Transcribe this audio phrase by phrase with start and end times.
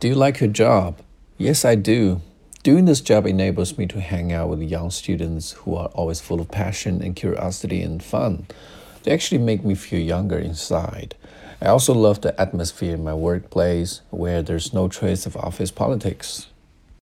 [0.00, 1.02] Do you like your job?
[1.36, 2.22] Yes, I do.
[2.62, 6.40] Doing this job enables me to hang out with young students who are always full
[6.40, 8.46] of passion and curiosity and fun.
[9.02, 11.16] They actually make me feel younger inside.
[11.60, 16.46] I also love the atmosphere in my workplace where there's no trace of office politics.